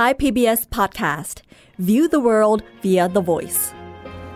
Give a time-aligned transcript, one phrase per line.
[0.00, 1.36] Thai PBS Podcast
[1.88, 3.60] View the world via the voice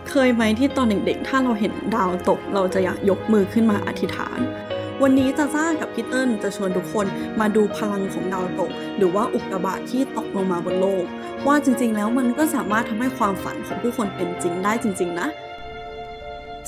[0.09, 4.39] เคยไหมที่ตอนเด็กๆ ถ้าเราเห็นดาวตก เราจะอยากยกมือขึ้นมาอธิษฐาน
[5.01, 7.05] วันนี้จะซ่ากับพี่เติ้ลจะชวนทุกคน
[7.39, 11.05] มาดูพลังของดาวตก หรือว่าอุกกาบาตที่ตกลงมาบนโลก
[11.47, 15.27] ว่าจริงๆ แล้วมันก็สามารถทำให้ความฝันของผู้คนเป็นจริงได้จริง ๆ นะ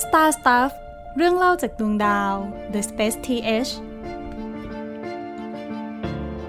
[0.02, 0.70] Star Stuff
[1.16, 2.34] เรื่องเล่าจากดวงดาว
[2.72, 3.70] The Space TH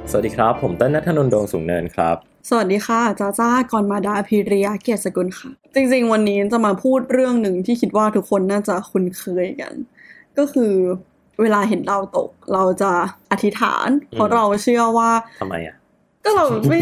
[0.09, 9.73] สวัสดีครับ ผมเต้นนัทนนท์ดวงสูงเนินครับ สวัสดีค่ะ จ้าจ้ากรมาดาพิริยาเกียรติสกุลค่ะ จริงๆ วันนี้จะมาพูดเรื่องหนึ่งที่คิดว่าทุกคนน่าจะคุ้นเคยกัน
[10.37, 10.73] ก็คือ
[11.41, 12.91] เวลาเห็นดาวตก เราจะ
[13.31, 15.09] อธิษฐาน เพราะเราเชื่อว่า
[15.41, 15.75] ทำไมอะ
[16.23, 16.79] ก็เราไม่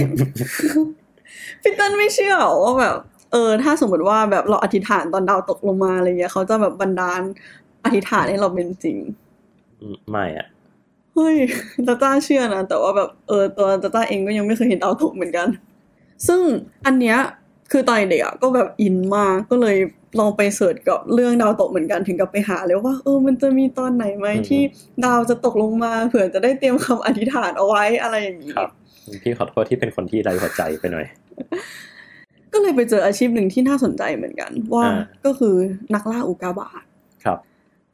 [1.61, 2.97] พี่เต้นไม่เชื่อหรอว่าแบบ
[3.31, 7.21] เออ ถ้าสมมติว่าแบบเราอธิษฐานตอนดาวตกลงมาอะไรเงี้ยเขาจะแบบบันดาล
[7.85, 8.97] อธิษฐานให้เราเป็นจริง
[9.81, 10.47] อืมไม่อะ
[11.15, 11.35] เฮ้ย
[11.87, 15.47] ตาต้าเชื่อนะ แต่ว่าแบบเออตัวตาต้าเองก็ยังไม่เคยเห็นดาวตกเหมือนกัน
[16.27, 16.41] ซึ่ง
[16.85, 17.17] อันเนี้ย
[17.71, 19.77] คือตอนเด็กอะก็แบบอินมากก็เลย
[20.19, 24.61] ลองไปเสิร์ชกับเรื่องดาวตกเหมือนกันถึงกับไปหาเลยว่าเออมันจะมีตอนไหนไหมอืมที่
[25.05, 28.69] ดาวจะตกลงมาเผื่อจะได้เตรียมคำอธิษฐานเอาไว้อะไรอย่างนี้ครับ
[29.23, 31.05] พี่ขอโทษที่เป็นคนที่ไร้หัวใจไปหน่อย
[32.53, 35.55] ก็เลยไปเจออาชีพหนึ่งที่น่าสนใจเหมือนกัน ว่าอ่าก็คือ
[35.93, 36.85] นักล่าอุกกาบาตครับ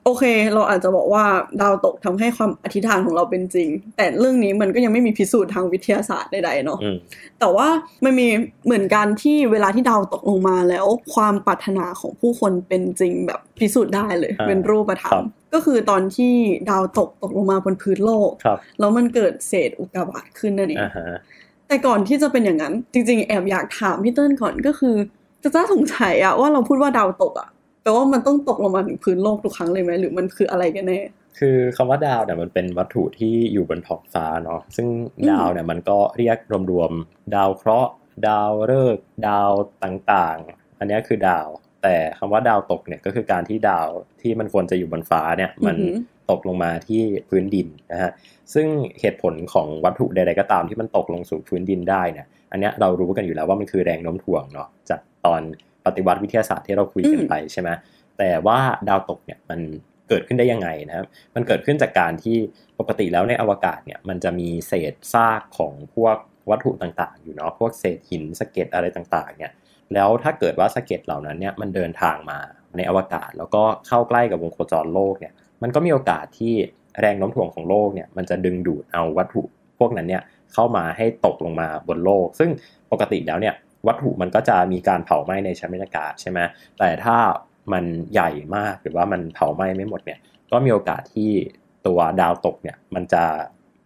[0.09, 1.23] โอเค เราอาจจะบอกว่า
[1.61, 6.97] ดาวตกทำให้ความอธิษฐานของเราเป็นจริง แต่เรื่องนี้มันก็ยังไม่มีพิสูจน์ทางวิทยาศาสตร์ใดๆเนาะอืม
[7.39, 7.67] แต่ว่า
[8.05, 8.27] มันมี
[8.65, 16.33] เหมือนกันที่เวลาที่ดาวตกลงมาแล้ว ความปรารถนาของผู้คนเป็นจริงแบบพิสูจน์ได้เลยอ่าเป็นรูปธรรครัมบก็คือตอนที่
[16.69, 21.19] ดาวตกตกลงมาบนพื้นโลกครับแล้วมันเกิดเศษอุกกาบาตขึ้นนั่นเองอ่าฮะ
[21.67, 24.95] แต่ก่อนที่จะเป็นอย่างนั้นจริง ๆ แอบอยากถามพี่เติ้ลก่อนก็คือ
[25.43, 27.49] จะจ้าสงสัยอะว่าเราพูดว่าดาวตกอะ
[27.81, 30.99] แปลว่ามันต้องตกลงมาถึงพื้นโลกทุกครั้งเลยไหมหรือมันคืออะไรกันแน่
[31.39, 34.87] คือคำว่าดาวเนี่ยมันเป็นวัตถุที่อยู่บนท้องฟ้าเนาะซึ่ง
[35.19, 36.37] อืมดาวเนี่ยมันก็เรียก
[36.71, 37.91] รวมๆดาวเคราะห์
[38.27, 39.51] ดาวฤกษ์ดาว
[39.83, 41.47] ต่างๆ อันเนี้ยคือดาว
[41.83, 43.87] แต่คำว่าดาวตกเนี่ยก็คือการที่ดาว
[44.21, 48.11] ที่มันควรจะอยู่บนฟ้าเนี่ยมันอือหือตกลงมาที่พื้นดินนะฮะ
[48.53, 48.67] ซึ่ง
[48.99, 55.41] เหตุผลของวัตถุใดๆก็ตามที่มันตกลงสู่พื้นดินได้เนี่ยอันเนี้ยเรารู้กันอยู่แล้วว่ามันคือแรงโน้มถ่วงเนาะจากตอน
[55.85, 57.69] ปฏิวัติวิทยาศาสตร์ที่เราคุยกันอืมไปใช่ไหม
[58.17, 59.59] แต่ว่าดาวตกเนี่ยมัน
[60.09, 62.37] เกิดขึ้นได้ยังไงนะครับ มันเกิดขึ้นจากการที่
[62.79, 66.17] ปกติแล้วในอวกาศเนี่ยมันจะมีเศษซากของพวก
[66.49, 69.51] วัตถุต่างๆ อยู่เนาะพวกเศษหินสะเก็ดอะไรต่างๆเนี่ย
[69.93, 72.39] แล้วถ้าเกิดว่าสะเก็ดเหล่านั้นเนี่ยมันเดินทางมา
[72.77, 76.53] ในอวกาศ แล้วก็เข้าใกล้กับวงโคจรโลกเนี่ยมันก็มีโอกาสที่
[76.99, 79.41] แรงโน้มถ่วงของโลกเนี่ยมันจะดึงดูดเอาวัตถุ
[79.79, 80.23] พวกนั้นเนี่ย
[80.53, 82.49] เข้ามาให้ตกลงมาบนโลก ซึ่ง
[82.91, 83.53] ปกติแล้วเนี่ย
[83.87, 86.39] วัตถุมันก็จะมีการเผาไหม้ในชั้นบรรยากาศใช่ไหม
[86.79, 87.17] แต่ถ้า
[87.73, 90.19] มันใหญ่มากหรือว่ามันเผาไหม้ไม่หมดเนี่ย
[90.51, 91.31] ก็มีโอกาสที่
[91.87, 93.23] ตัวดาวตกเนี่ยมันจะ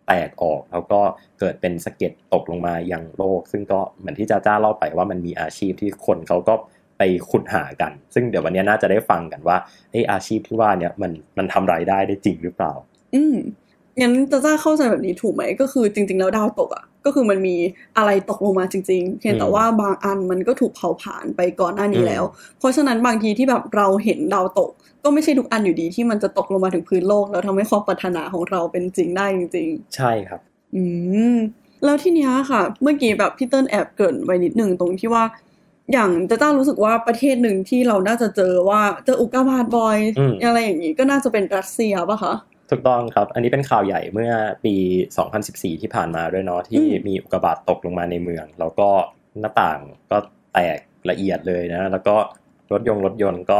[0.07, 0.99] แตกออกแล้วก็
[1.39, 6.53] เกิดเป็นสะเก็ดตกลงมายังโลก ซึ่งก็เหมือนที่จ้าจ้าเล่าไปว่ามันมีอาชีพที่คนเขาก็
[6.97, 9.57] ไปขุดหากัน ซึ่งเดี๋ยววันนี้น่าจะได้ฟังกันว่า
[9.91, 12.73] ไออาชีพที่ว่าเนี่ยมันมันทำรายได้ได้จริงหรือเปล่า
[13.15, 13.35] อืม
[13.99, 17.55] งั้นจะจ้าเข้าใจแบบนี้ถูกไหมก็คือจริง ๆ แล้วดาวตกอะ ก็คือมันมี
[17.97, 22.23] อะไรตกลงมาจริงๆเพียงแต่อืมว่าบางอันมันก็ถูกเผาผลาญไปก่อนหน้านี้อืมแล้ว
[22.59, 24.71] เพราะฉะนั้นบางทีที่แบบเราเห็นดาวตก
[25.03, 30.41] ก็ไม่ใช่ทุกอันอยู่ดีที่มันจะตกลงมาถึงพื้นโลก แล้วทำให้ความปรารถนาของเราเป็นจริงได้จริง ๆ ใช่ครับ
[30.75, 30.83] อื
[31.35, 31.37] ม
[31.83, 35.23] แล้วที่เนี้ยค่ะ เมื่อกี้แบบพี่เติ้ลแอบเกรินไว้นิดหนึ่งตรงที่ว่า
[35.93, 42.33] อย่างจะต้ารู้สึกว่าประเทศหนึ่งที่เราน่าจะเจอว่าเจออุกกาบาตบ่อยอืมอะไรอย่างนี้ก็น่าจะเป็นรัสเซียป่ะคะ
[42.69, 44.31] ถูกต้องครับ อันนี้เป็นข่าวใหญ่เมื่อ
[44.65, 44.75] ปี
[45.29, 48.89] 2014 ที่ผ่านมาด้วยเนาะที่อืมมีอุกกาบาตตกลงมาในเมือง แล้วก็
[49.39, 49.79] หน้าต่าง
[50.11, 50.17] ก็
[50.53, 50.77] แตก
[51.09, 52.15] ละเอียดเลยนะ แล้วก็
[52.71, 53.59] รถยนต์รถยนต์ก็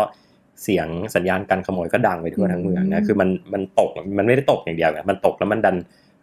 [0.64, 5.78] เสียงสัญญาณกันขโมยก็ดังไปทั่วทั้งเมืองนะ คือมันมันตกมันไม่ได้ตกอย่างเดียวไงมันตกแล้วมันดัน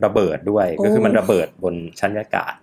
[0.04, 2.54] ระเบิดด้วย ก็คือมันระเบิดบนชั้นบรรยากาศ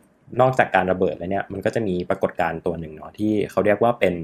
[0.41, 4.15] นอกจากการระเบิดแล้วเนี่ย มันก็จะมีปรากฏการณ์ตัวหนึ่งเนาะที่เขาเรียกว่าเป็น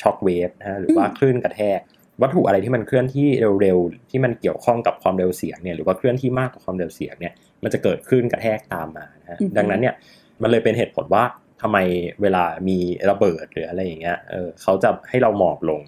[0.00, 1.80] shock wave นะฮะหรือว่าคลื่นกระแทก
[2.22, 3.26] วัตถุอะไรที่มันเคลื่อนที่
[3.60, 7.32] เร็วๆที่มันเกี่ยวข้องกับความเร็วเสียงเนี่ยหรือว่าเคลื่อนที่มากกว่าความเร็วเสียงเนี่ย
[7.62, 9.94] มันจะเกิดคลื่นกระแทกตามมานะฮะอือฮึดังนั้นเนี่ย
[10.42, 11.24] มันเลยเป็นเหตุผลว่า
[11.62, 11.78] ทำไม
[12.22, 12.78] เวลามี
[13.10, 15.80] ระเบิดหรืออะไรอย่างเงี้ยเออเขาจะให้เราหมอบลง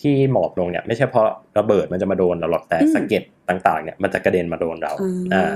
[0.00, 1.28] ที่หมอบลงเนี่ยไม่ใช่เพราะ
[1.58, 4.92] ระเบิดมันจะมาโดนเราหรอกแต่อืมสะเก็ดต่างๆเนี่ยมันจะกระเด็นมาโดนเรา
[5.34, 5.54] อ่าอ่า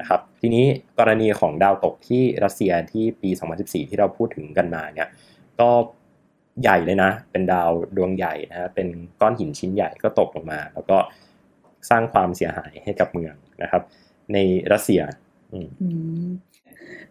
[0.00, 0.64] นะครับทีนี้
[0.98, 3.30] กรณีของดาวตกที่รัสเซียที่ปี
[3.60, 5.08] 2014 ที่เราพูดถึงกันมาเนี่ย
[5.60, 5.68] ก็
[6.62, 8.88] ใหญ่เลยนะ เป็นดาวดวงใหญ่นะฮะเป็น
[9.20, 10.98] ก้อนหินชิ้นใหญ่ก็ตกลงมา แล้วก็
[11.90, 13.82] สร้างความเสียหายให้กับเมืองนะครับ
[14.32, 14.38] ใน
[14.72, 15.02] รัสเซีย
[15.52, 15.68] อืม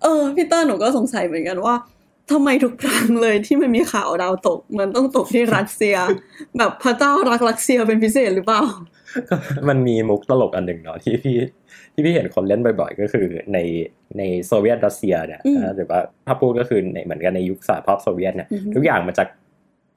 [0.02, 1.76] เออพี่เตอร์หนูก็สงสัยเหมือนกันว่า
[2.32, 5.96] ทำไมทุกครั้งเลยที่มันมีข่าวดาวตก มันต้องตกที่รัสเซีย
[6.58, 8.62] แบบพระเจ้ารักรัสเซียเป็นพิเศษหรือเปล่า
[9.30, 9.36] ก็
[9.70, 11.38] มันมีมุกตลกอันหนึ่งเนาะที่พี่
[11.94, 13.58] ที่พี่เห็นคนเล่นบ่อยๆ ก็คือใน
[14.18, 19.24] ในโซเวียตรัสเซียเนี่ยอืมนะหรือว่าถ้าพูดก็คือในเหมือนกันในยุคสหภาพโซเวียตเนี่ยอือฮึทุกอย่างมันจะ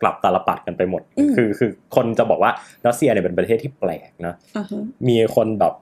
[0.02, 2.52] กลับตาลปัดกันไปหมดอืมคือคือคนจะบอกว่า
[2.86, 5.74] รัสเซียเนี่ยเป็นประเทศที่แปลกเนาะอ่าฮะมีคนแบบ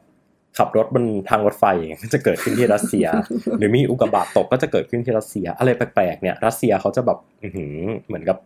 [0.58, 3.06] ขับรถบนทางรถไฟอย่างเงี้ยก็จะเกิดขึ้นที่รัสเซีย
[3.58, 7.76] หรือมีอุกกาบาตตกก็จะเกิดขึ้นที่รัสเซีย อะไรแปลกๆเนี่ยรัสเซียเขาจะแบบอื้อหือ
[8.06, 8.38] เหมือนกับ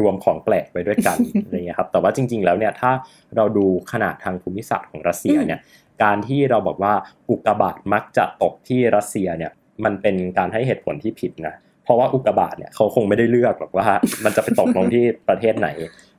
[0.00, 2.90] รวมของแปลกไว้ด้วยกันอะไรเงี้ยครับแต่ว่าจริง ๆ แล้วเนี่ยถ้า
[3.36, 5.60] เราดูขนาดทางภูมิศาสตร์ของรัสเซียเนี่ย
[6.02, 6.94] การที่เราบอกว่า
[7.30, 9.52] อุกกาบาตมักจะตกที่รัสเซียเนี่ย
[9.84, 11.54] มันเป็นการให้เหตุผลที่ผิดนะ
[11.84, 13.86] เพราะว่าอุกกาบาตเนี่ยเขาคงไม่ได้เลือกหรอกว่า
[14.24, 15.68] มันจะไปตกลงที่ประเทศไหน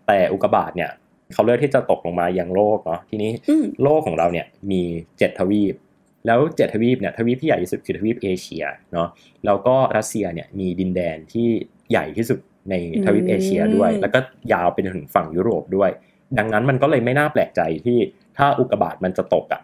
[0.07, 0.91] แต่อุกกาบาตเนี่ย
[1.33, 4.81] เขาเลือกที่จะตกลงมายังโลกเนาะทีนี้อืมโลกของเราเนี่ยมี
[5.17, 5.75] เจ็ดทวีป
[6.25, 8.63] แล้วเจ็ดทวีปเนี่ยทวีปที่ใหญ่ที่สุดคือทวีปเอเชีย
[8.93, 9.07] เนาะ
[9.45, 11.47] แล้วก็รัสเซียเนี่ยมีดินแดนที่
[11.91, 12.39] ใหญ่ที่สุด
[12.69, 12.75] ใน
[13.05, 14.19] ทวีปเอเชียด้วยอืมแล้วก็
[14.53, 15.89] ยาวไปจนถึงฝั่งยุโรปด้วย
[16.37, 17.97] ดังนั้นมันก็เลยไม่น่าแปลกใจที่
[18.37, 19.61] ถ้าอุกกาบาตมันจะตกอะ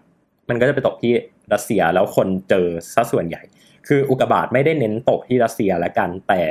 [0.49, 1.13] มันก็จะไปตกที่
[1.53, 3.41] รัสเซียแล้วคนเจอซะส่วนใหญ่
[3.87, 6.41] คืออุกกาบาตไม่ได้เน้นตกที่รัสเซียละกันแต่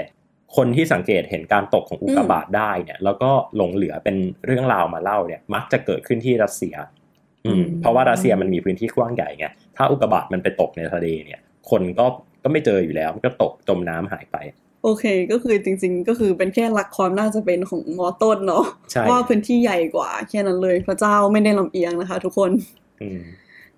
[0.57, 4.17] คนที่สังเกตเห็นการตกของอุกกาบาตได้เนี่ย แล้วก็หลงเหลือเป็น
[4.47, 6.75] เรื่องราวมาเล่าเนี่ย มักจะเกิดขึ้นที่รัสเซีย
[7.47, 9.47] อืมอืมเพราะว่ารัสเซียมันมีพื้นที่กว้างใหญ่ไง
[9.77, 11.41] ถ้าอุกกาบาตมันไปตกในทะเลเนี่ย
[11.71, 12.07] คนก็
[12.43, 14.37] ก็ไม่เจออยู่แล้วมันก็ตกจมน้ำหายไป
[14.83, 22.51] โอเค ก็คือจริง ๆ ก็คือเป็นแค่หลักความน่าจะเป็นของมอต้นเนาะใช่ว่าพื้นที่ใหญ่กว่าแค่นั้นเลยพระเจ้าไม่ได้ลำเอียงนะคะ ทุกคน
[23.03, 23.21] อืม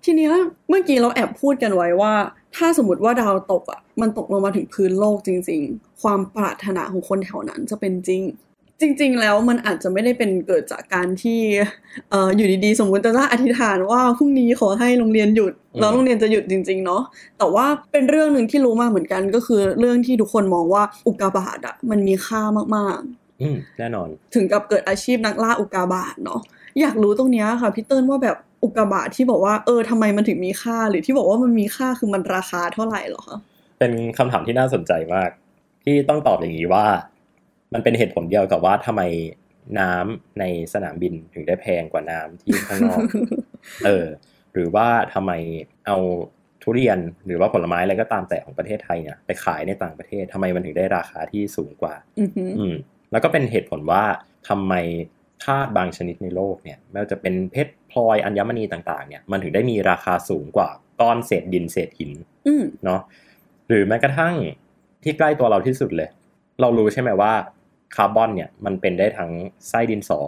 [0.05, 0.33] ทีเนี้ย
[0.69, 2.13] เมื่อกี้เราแอบพูดกันไว้ว่า
[2.55, 8.21] ถ้าสมมติว่าดาวตกอะมันตกลงมาถึงพื้นโลกจริง ๆ ความปรารถนาของคนแถวนั้นจะเป็นจริง
[8.81, 11.39] จริง ๆ แล้วมันอาจจะไม่ได้เป็นเกิดจากการที่
[12.09, 17.01] เอ่ออยู่ดีๆ สมมุติจะอธิษฐานว่าพรุ่งนี้ขอให้โรงเรียนหยุดอืมแล้วโรงเรียนจะหยุดจริง ๆ เนาะ
[17.37, 22.41] แต่ว่าเป็นเรื่องหนึ่งที่รู้มาเหมือนกันก็คือเรื่องที่ทุกคนมองว่าอุกกาบาตอะมันมีค่า
[22.75, 26.41] มากๆอืมแน่นอน ถึงกับเกิดอาชีพนักล่าอุกกาบาตเนาะ
[26.81, 33.39] อยากรู้ตรงเนี้ยค่ะพี่เติ้ลว่าแบบอุกกาบาตที่บอกว่าเออทำไมมันถึงมีค่า หรือที่บอกว่ามันมีค่าคือมันราคาเท่าไหร่เหรอคะ
[33.79, 35.29] เป็นคำถามที่น่าสนใจมาก
[35.83, 36.85] ที่ต้องตอบอย่างนี้ว่า
[37.73, 39.01] มันเป็นเหตุผลเดียวกับว่าทำไม
[39.79, 40.43] น้ำใน
[40.73, 42.99] สนามบินถึงได้แพงกว่าน้ำที่ข้างนอก
[43.85, 44.05] เออ
[44.53, 45.31] หรือว่าทำไม
[45.87, 45.97] เอา
[46.63, 52.75] ทุเรียนหรือว่าผลไม้อะไรก็ตามแต่ของประเทศไทยเนี่ยไปขายในต่างประเทศทำไมมันถึงได้ราคาที่สูงกว่า อือหืออืม
[53.11, 54.03] แล้วก็เป็นเหตุผลว่า
[54.49, 54.73] ทำไม
[55.45, 60.69] ธาตุบางชนิดในโลกเนี่ยไม่ว่าจะเป็นเพชรพลอยอัญมณีต่างๆเนี่ยมันถึงได้มีราคาสูงกว่า
[61.01, 62.11] ก้อนเศษดินเศษหิน
[62.47, 63.01] อืมเนาะ
[63.67, 64.35] หรือแม้กระทั่ง
[65.03, 66.09] ที่ใกล้ตัวเราที่สุดเลย
[66.61, 67.33] เรารู้ใช่ไหมว่า
[67.95, 69.31] คาร์บอนเนี่ยมันเป็นได้ทั้ง
[69.69, 70.21] ไส้ดินสอ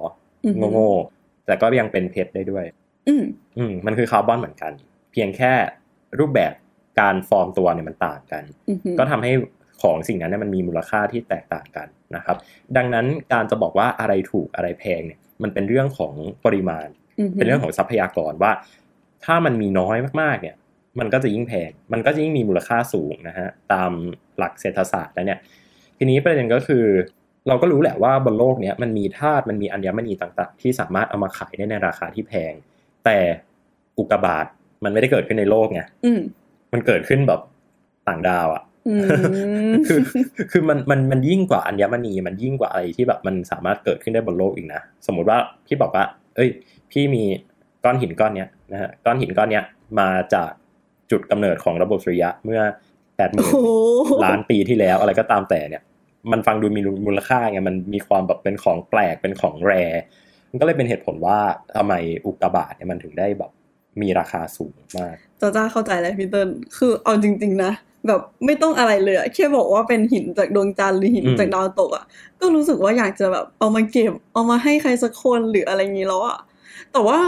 [0.45, 2.65] อือหือโง่ๆแต่ก็ยังเป็นเพชรได้ด้วย
[3.07, 3.23] อืม
[3.57, 4.71] อืมมันคือคาร์บอนเหมือนกัน
[5.11, 5.53] เพียงแค่
[6.19, 6.53] รูปแบบ
[6.99, 9.31] การฟอร์มตัวเนี่ยมันต่างกันอือหือก็ทำให้
[9.81, 12.37] ของสิ่งนั้นเนี่ยมันมีมูลค่าที่แตกต่างกันนะครับ
[12.77, 16.13] ดังนั้นการจะบอกว่าอะไรถูกอะไรแพงเนี่ยมันเป็นเรื่องของ
[16.45, 16.87] ปริมาณ
[17.19, 18.51] อือหืเป็นเรื่องของทรัพยากรว่า
[19.25, 20.55] ถ้ามันมีน้อยมากๆเนี่ย
[20.99, 23.91] มันก็จะยิ่งแพง มันก็จะยิ่งมีมูลค่าสูงนะฮะตาม
[24.37, 25.39] หลักเศรษฐศาสตร์แล้วเนี่ย
[25.97, 26.85] ทีนี้ประเด็นก็คือ
[27.47, 32.53] เราก็รู้แหละว่าบนโลกเนี้ยมันมีธาตุมันมีอัญมณีต่างๆ ที่สามารถเอามาขายได้ในราคาที่แพง
[33.05, 33.17] แต่
[33.97, 34.45] อุกกาบาต
[34.83, 36.19] มันไม่ได้เกิดขึ้นในโลกไงอืม
[36.73, 37.41] มันเกิดขึ้นแบบ
[38.07, 38.66] ต่างดาวอะอืม
[39.87, 39.99] คือ
[40.51, 46.03] คือมันมันมันยิ่งกว่าอัญมณีมันยิ่งกว่าอะไรที่แบบมันสามารถเกิดขึ้นได้บนโลกอีกนะสมมุติว่าพี่บอกว่า
[46.35, 46.49] เอ้ย
[46.91, 47.23] พี่มี
[47.83, 49.63] ก้อนหินก้อนเนี้ยนะฮะก้อนหินก้อนเนี้ย
[49.99, 50.49] มาจาก
[51.11, 52.61] จุดกำเนิดของระบบสุริยะเมื่อ
[53.15, 55.83] แปดหโอ้มื่นโหล้านปีที่แล้วอะไรก็ตามแต่เนี่ย
[56.31, 59.73] มันฟังดูมีมูลค่าไงมันมีความแบบเป็นของแปลกเป็นของแร
[60.51, 61.37] มันก็เลยเป็นเหตุผลว่า
[61.77, 61.93] ทำไม
[62.25, 63.51] อุกกาบาตเนี่ยมันถึงได้แบบ
[64.01, 67.71] มีราคาสูงมากจ้าจ้าเข้าใจแล้วพี่เติ้ลคือเอาจริง ๆ นะ
[68.07, 72.05] แบบไม่ต้องอะไรเลยอะแค่บอกว่าเป็นหินจากดวงจันทร์หรือหินอืมจากดาวตกอะ
[72.39, 76.37] ก็รู้สึกว่าอยากจะแบบเอามาเก็บเอามาให้ใครสักคนหรืออะไรอย่างนี้แล้วอะ
[76.91, 77.19] แต่ว่า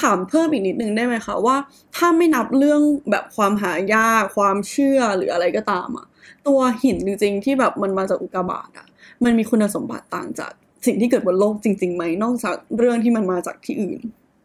[0.00, 1.56] ถามเพิ่มอีกนิดนึงได้ไหมคะว่า
[1.96, 2.80] ถ้าไม่นับเรื่อง
[3.10, 6.06] แบบความหายากความเชื่อหรืออะไรก็ตามอะ
[6.46, 8.86] ตัวหินจริงๆที่แบบมันมาจากอุกกาบาตอะ
[9.24, 10.52] มันมีคุณสมบัติต่างจาก
[10.86, 14.00] สิ่งที่เกิดบนโลกจริงๆไหมนอกจากเรื่องที่มันมาจากที่อื่น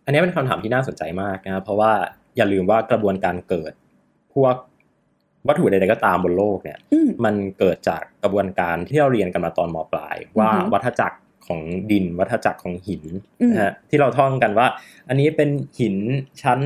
[0.06, 1.92] อันนี้เป็นคำถามที่น่าสนใจมากนะครับเพราะว่า
[2.38, 3.74] อย่าลืมว่ากระบวนการเกิด
[4.34, 4.56] พวก
[5.48, 13.04] วัตถุใดๆก็ตามบนโลกเนี่ยอืมมันเกิดจากกระบวนการที่เราเรียนกันมาตอนมปลาย ว่าอือฮึวัฏจักรของดิน วัฏจักรของหิน
[13.42, 14.68] อืมนะฮะที่เราท่องกันว่า
[15.10, 15.96] อันนี้เป็นหิน
[16.42, 16.60] ชั้น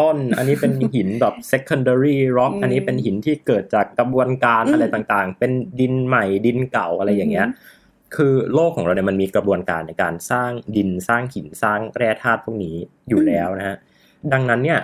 [0.00, 7.72] ต้น อันนี้เป็นหินแบบ secondary rock อืมอันนี้เป็นหินที่เกิดจากกระบวนการอืมอะไรต่างๆ เป็นดินใหม่ดินเก่าอะไรอย่างเงี้ยอือฮึ
[8.16, 12.76] คือโลกของเราเนี่ยมันมีกระบวนการในการสร้างดินสร้างหินสร้างแร่ธาตุพวกนี้
[13.08, 13.76] อยู่แล้วนะฮะ
[14.32, 14.78] ดังนั้นเนี่ย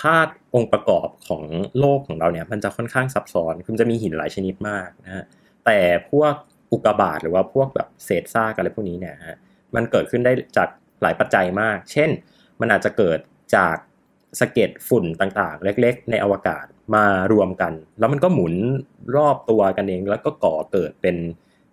[0.00, 1.42] ธาตุองค์ประกอบของ
[1.78, 5.24] โลกของเราเนี่ย มันจะค่อนข้างซับซ้อนคือจะมีหินหลายชนิดมากนะฮะ
[5.64, 5.78] แต่
[6.10, 6.34] พวก
[6.72, 9.38] อุกกาบาตหรือว่าพวกแบบเศษซากอะไรพวกนี้เนี่ยฮะ
[9.74, 10.68] มันเกิดขึ้นได้จาก
[11.02, 12.10] หลายปัจจัยมาก เช่น
[12.60, 13.18] มันอาจจะเกิด
[13.56, 13.76] จาก
[14.40, 18.54] สะเก็ดฝุ่นต่างๆ เล็กๆ ในอวกาศมารวมกัน แล้วมันก็หมุน
[19.16, 21.16] รอบตัวกันเอง แล้วก็ก่อเกิดเป็น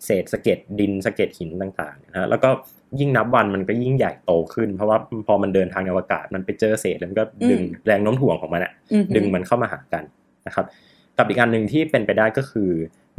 [0.05, 2.49] เศษสะเก็ดดินสะเก็ดหินต่างๆนะฮะแล้วก็
[2.99, 4.97] ยิ่งนับวันมันก็ยิ่งใหญ่โตขึ้น เพราะว่า
[5.27, 10.03] พอมันเดินทางในอวกาศมันไปเจอเศษแล้วมันก็ดึงแรงโน้มถ่วงของมันอะอือหือดึงมันเข้ามาหากัน
[10.47, 10.65] นะครับ
[11.17, 12.71] กับอีกอันหนึ่งที่เป็นไปได้ก็คือ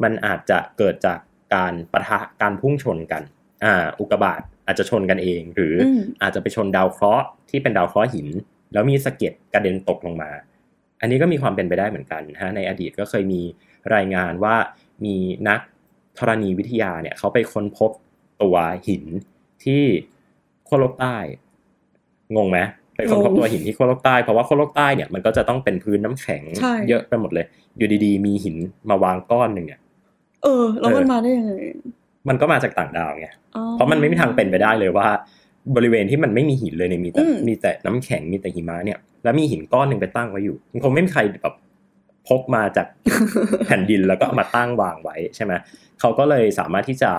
[0.03, 1.19] มันอาจจะเกิดจาก
[1.55, 3.23] การปะทะการพุ่งชนกัน
[3.65, 8.29] อ่าอุกกาบาตอาจจะชนกันเอง หรืออมอาจจะไปชนดาวเคราะห์ที่เป็นดาวเคราะห์หิน
[8.73, 10.31] แล้วมีสะเก็ดกระเด็นตกลงมา
[11.01, 13.41] อันนี้ก็มีความเป็นไปได้เหมือนกันนะฮะในอดีตก็เคยมี
[13.95, 14.57] รายงานว่า
[15.05, 15.17] มี
[15.49, 15.61] นัก
[16.19, 17.91] ธรณีวิทยาเนี่ยเขาไปค้นพบ
[18.43, 18.57] ตัว
[18.89, 19.05] หิน
[19.65, 19.83] ที่
[20.69, 21.17] ขั้วโลกใต้
[22.37, 22.59] งงไหม
[22.95, 27.47] ไปค้นพบงงตัวหินที่ขั้วโลกใต้ เพราะว่าขั้วโลกใต้เนี่ยมันก็จะต้องเป็นพื้นน้ำแข็งใช่เยอะไปหมดเลย
[27.77, 28.57] อยู่ดีๆ มีหิน
[28.91, 29.81] มาวางก้อนหนึ่งอะ
[30.43, 31.53] เออ แล้วมันเออมาได้ยังไง
[32.29, 35.09] มันก็มาจากต่างดาวไงอ๋อเพราะมันไม่มีทางเป็นไปได้เลยว่า
[35.77, 41.55] บริเวณที่มันไม่มีหินเลยเนี่ยมีแต่อืมมีแต่น้ำแข็งมีแต่หิมะเนี่ย แล้วมีหินก้อนหนึ่งไปตั้งไว้อยู่มันคงไม่มีใครแบบ
[42.29, 42.87] พกมาจาก
[43.67, 45.53] แผ่นดินแล้วก็เอามาตั้งวางไว้ใช่ไหม
[46.01, 47.11] เขาก็เลยสามารถที่จะ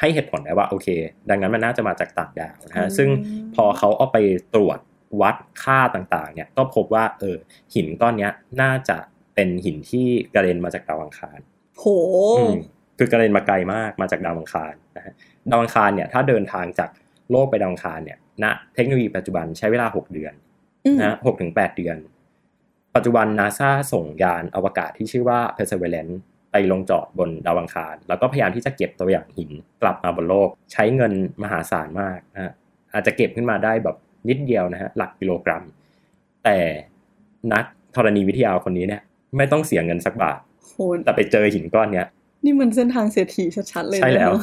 [0.00, 0.88] ให้เหตุผลได้ว่าโอเค
[1.30, 3.08] ดังนั้นมันน่าจะมาจากต่างดาวนะฮะซึ่ง
[3.54, 4.18] พอเขาเอาไป
[4.54, 4.78] ตรวจ
[5.20, 7.36] วัดค่าต่างๆ เนี่ยก็พบว่าเออ
[7.74, 8.98] หินก้อนเนี้ยน่าจะ
[9.34, 11.38] เป็นหินที่กระเด็นมาจากดาวอังคาร
[11.78, 11.84] โห
[12.38, 12.56] อืม
[12.98, 15.14] คือกระเด็นมาไกลมากมาจากดาวอังคารนะฮะ
[15.50, 16.90] ดาวอังคารเนี่ยถ้าเดินทางจาก
[17.30, 20.32] โลกไปดาวอังคารเนี่ยณเทคโนโลยีปัจจุบันใช้เวลา 6 เดือน
[20.86, 21.96] อืมนะหกถึงแปดเดือน
[22.94, 26.16] ปัจจุบันนาซาส่งยานอวกาศที่ชื่อว่า Perseverance
[26.56, 29.50] ไปลงจอดบนดาวอังคาร แล้วก็พยายามที่จะเก็บตัวอย่างหิน
[29.82, 32.52] กลับมาบนโลก ใช้เงินมหาศาลมากนะฮะ
[32.94, 33.96] อาจจะเก็บขึ้นมาได้แบบ
[34.28, 35.62] นิดเดียวนะฮะหลักกิโลกรัม
[36.44, 36.58] แต่
[37.52, 39.02] นักธรณีวิทยาคนนี้เนี่ย
[39.36, 42.06] ไม่ต้องเสียเงินสักบาทโหแต่ไปเจอหินก้อนเนี้ย
[42.44, 44.40] นี่มันเส้นทางเศรษฐีชัดๆเลยนะใช่แล้วเนอะ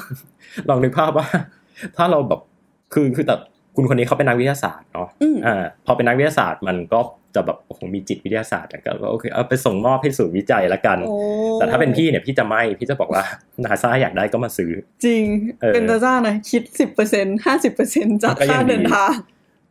[0.70, 1.28] ลองนึกภาพว่า
[1.98, 2.42] ถ้าเราแบบ
[2.94, 3.36] คือคือแต่
[3.76, 7.00] คุณคนนี้เขาเป็นนักวิทยาศาสตร์เนาะอืมอ่าพอเป็นนักวิทยาศาสตร์มันก็
[7.36, 11.16] จะแบบโอ้โหมีจิตวิทยาศาสตร์ก็โอเคเอาไปส่งมอบให้ศูนย์วิจัยละกันโอ้
[11.56, 13.24] แต่ถ้าเป็นพี่เนี่ยพี่จะไม่พี่จะบอกว่า
[13.64, 14.72] นาซาอยากได้ก็มาซื้อ
[15.06, 15.24] จริง
[15.62, 19.14] เออเป็นจ้าจ้านะคิดสิบเปอร์เซ็นห้าสิบเปอร์เซ็นจากก็ยังค่าดีเดินทาง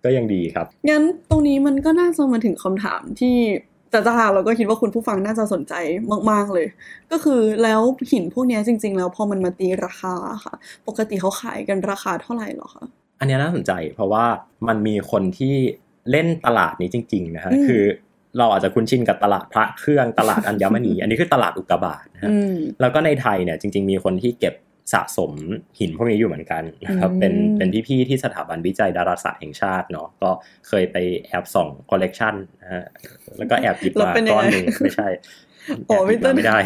[0.04, 3.36] ก็ยังดีครับ งั้นตรงนี้มันก็น่าจะมาถึงคำถามที่
[3.92, 5.74] จ้าจ้าเราก็คิดว่าคุณผู้ฟังน่าจะสนใจ
[6.30, 6.66] มากๆเลย
[7.12, 7.80] ก็คือแล้ว
[8.12, 10.54] หินพวกเนี้ยจริง ๆ แล้วพอมันมาตีราคาค่ะ
[10.88, 12.84] ปกติเขาขายกันราคาเท่าไหร่เหรอคะ
[13.22, 14.24] อันเนี้ยน่าสนใจ เพราะว่า
[14.68, 15.54] มันมีคนที่
[16.10, 17.82] เล่นตลาดนี้จริง ๆ นะฮะอืมคือ
[18.38, 24.54] เราอาจจะคุ้นชินกับตลาดพระเครื่องตลาดอัญมณี อันนี้คือตลาดอุกกาบาตนะฮะอืมแล้วก็ในไทยเนี่ยจริง ๆ มีคนที่เก็บ
[24.92, 25.32] สะสม
[25.78, 30.30] หินพวกนี้อยู่เหมือนกันนะครับอืมเป็นเป็นพี่ๆที่สถาบันวิจัยดาราศาสตร์แห่งชาติเนาะก็
[30.68, 32.84] เคยไปแอบส่องคอลเลกชันนะฮะ
[33.38, 35.08] แล้วก็แอบหยิบแล้วมาเป็นยังก้อนไงหนึ่งไม่ใช่
[35.88, 36.58] อ๋อแอบหยิบพี่เติ้มาลไม่ได้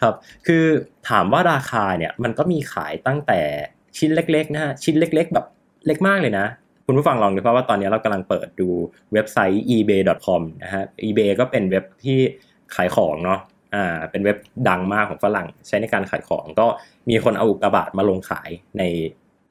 [0.00, 0.14] ครับ
[0.46, 0.64] คือ
[1.08, 3.40] ถามว่าราคาเนี่ยมันก็มีขายตั้งแต่
[3.98, 5.46] ชิ้นเล็กๆนะฮะชิ้นเล็ก ๆ แบบ
[5.86, 6.46] เล็กมากเลยนะ
[6.86, 8.68] คุณผู้ฟังลองดูเพราะว่าตอนนี้เรากำลังเปิดดู
[9.12, 12.18] เว็บไซต์ ebay.com นะฮะ ebay ก็เป็นเว็บที่
[12.74, 13.40] ขายของเนาะ
[13.74, 14.36] อ่าเป็นเว็บ
[14.68, 16.66] ดังมากของฝรั่งใช้ในการขายของ ก็
[17.10, 18.82] มีคนเอาอุกกาบาตมาลงขายใน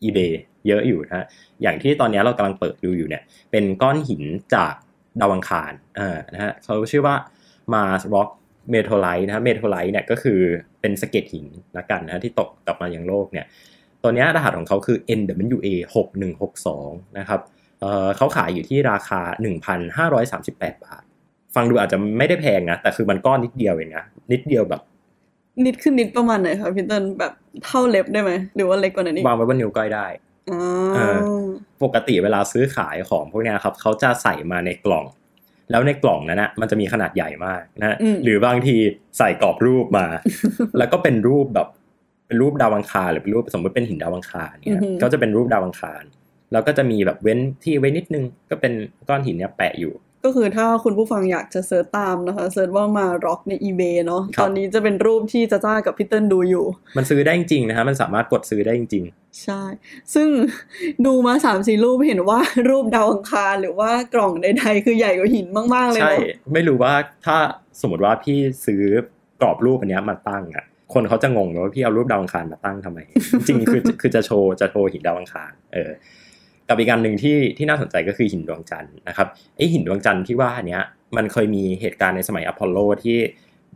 [0.04, 0.34] eBay
[0.68, 1.26] เยอะอยู่นะฮะ
[1.62, 4.24] อย่างที่ตอนนี้เรากำลังเปิดดูอยู่เนี่ย เป็นก้อนหิน
[4.56, 4.74] จาก
[5.22, 7.16] ดาวอังคารอ่านะฮะเขาชื่อว่า
[7.74, 8.30] Mars Rock
[8.74, 10.40] Meteorite นะฮะ Meteorite เนี่ยก็คือ
[10.82, 13.46] เป็นสะเก็ดหินละกันนะที่ตกกลับมาอยังโลกเนี่ย
[14.04, 15.68] ตัวเนี้ยรหัสของเขาคือ NWA
[16.44, 17.40] 6162นะครับ
[17.82, 19.20] เอ่อเขาขายอยู่ที่ราคา
[20.02, 21.04] 1,538 บาท
[21.56, 24.82] ฟังดูอาจจะไม่ได้แพงนะ แต่คือมันก้อนนิดเดียวเองนะ นิดเดียวแบบ
[25.66, 27.34] นิดขึ้นนิดประมาณไหนคะพี่เติ้ลแบบ
[27.66, 30.08] เท่าเล็บได้ไหม หรือว่าเล็กกว่านั้นอีก วางไว้บนนิ้วก้อยได้
[30.52, 30.62] อ่า
[30.96, 31.46] เออ
[31.84, 35.06] ปกติเวลาซื้อขายของพวกเนี้ยครับเขาจะใส่มาในกล่อง
[35.72, 38.76] แล้วในกล่องนั้นนะมันจะมีขนาดใหญ่มากนะฮะอืมหรือบางที
[39.18, 40.06] ใส่กรอบรูปมา
[40.78, 41.68] แล้วก็เป็นรูปแบบ
[42.28, 46.04] เป็นรูปดาวอังคารหรือเป็นรูปสมมติเป็นหินดาวอังคารเนี่ยก็จะเป็นรูปดาวอังคาร
[46.52, 48.74] แล้วก็จะมีแบบเว้นที่ไว้นิดนึงก็เป็น
[49.10, 49.94] ก้อนหินเนี้ยแปะอยู่
[50.24, 56.66] ก็คือถ้าคุณผู้ฟังอยากจะ search ตามนะคะ search ว่า Mars rock ใน eBay เนาะครับตอนนี้จะเป็นรูปที่จ้าจ้ากับพี่เติ้ลดูอยู่
[56.98, 59.06] มันซื้อได้จริงๆนะฮะมันสามารถกดซื้อได้จริง
[59.44, 59.62] ใช่
[60.14, 60.30] ซึ่ง
[61.06, 66.94] ดูมาสามสี่รูปเห็นว่ารูปดาวอังคารหรือว่ากล่องใดๆคือใหญ่กว่าหินมากๆๆเลยใช่เนาะไม่รู้ว่า
[67.26, 67.38] ถ้า
[67.82, 68.84] สมมติว่าพี่ซื้อ
[69.42, 73.00] กรอบรูปอันเนี้ยมาตั้งอะ คนเขาจะงงว่าพี่เอารูปดาวอังคารมาตั้งทำไม
[73.48, 75.92] จริงๆคือคือจะโชว์จะโชว์หินดาวอังคารเออ
[76.70, 79.28] กับอีกกรณีหนึ่งที่ที่น่าสนใจก็คือหินดวงจันทร์นะครับ
[79.58, 80.82] ไอหินดวงจันทร์ที่ว่าเนี้ย
[81.18, 83.18] มันเคยมีเหตุการณ์ในสมัยอพอลโลที่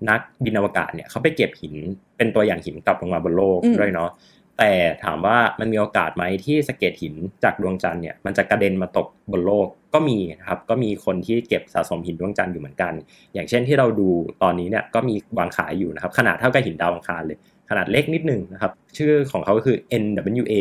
[0.10, 1.74] นักบินอวกาศเนี่ยเขาไปเก็บหิน
[2.18, 4.10] เป็นตัวอย่างหินกลับลงมาบนโลกด้วยเนาะ
[4.58, 4.72] แต่
[5.04, 12.94] ถามว่ามันมีโอกาสไหมที่สะเก็ดหินจากดวงจันทร์เนี่ยมันจะกระเด็นมาตกบนโลกก็มีนะครับก็มีคนที่เก็บสะสมหินดวงจันทร์อยู่เหมือนกัน
[13.34, 14.10] อย่างเช่นที่เราดู
[14.44, 17.38] ตอนนี้เนี่ยก็มีวางขายอยู่นะครับขนาดเท่ากับหินดาวอังคารเลย
[17.70, 20.54] ขขนาดเล็กนิดหนึ่งนะครับชื่อของเขาก็คือ NWA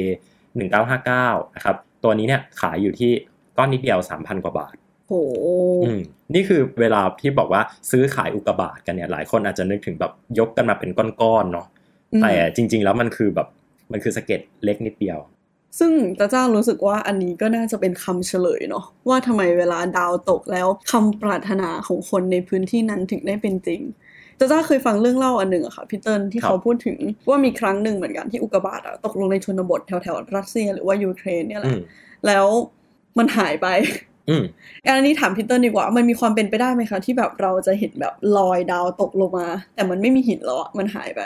[0.75, 3.11] 1959นะครับตัวนี้เนี่ยขายอยู่ที่
[3.57, 4.75] ก้อนนิดเดียว 3,000 กว่าบาท
[5.09, 5.13] โห
[5.85, 6.01] อืม
[6.35, 11.67] นี่คือเวลาที่บอกว่าซื้อขายอุกกาบาตกันเนี่ยหลายคนอาจจะนึกถึงแบบยกกันมาเป็นก้อนๆเนาะ
[12.13, 13.49] อืมแต่จริง ๆ แล้วมันคือแบบ
[13.93, 15.19] มันคือสะเก็ดเล็กนิดเดียว
[15.79, 23.81] ซึ่งจ้าจ้ารู้สึกว่าอันนี้ก็น่าจะเป็นคำเฉลยเนาะว่าทำไมเวลาดาวตกแล้วคำปรารถนาของคนในพื้นที่นั้นถึงได้เป็นจริง
[24.39, 26.97] จ้าจ้าเคยฟังเรื่องเล่าอันหนึ่งอะค่ะพี่เติ้ลที่ครับเขาพูดถึง
[27.29, 31.81] ว่ามีครั้งหนึ่งเหมือนกันที่อุกกาบาตอะตกลงในชนบทแถวแถวๆรัสเซียหรือว่ายูเครนเนี่ยแหอืละม
[32.27, 32.47] แล้ว
[33.19, 33.69] มันหายไป
[34.29, 34.45] อืม
[34.85, 41.23] อันนี้ถามพี่เติ้ลดีกว่า มันมีความเป็นไปได้ไหมคะ ที่แบบเราจะเห็นแบบรอยดาวตกลงมา แต่มันไม่มีหินแล้วอะมันหายไป